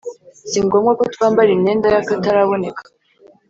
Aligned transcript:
Si 0.49 0.59
ngombwa 0.65 0.91
ko 0.99 1.03
twambara 1.13 1.49
imyenda 1.55 1.87
y 1.93 1.97
akataraboneka 2.01 2.83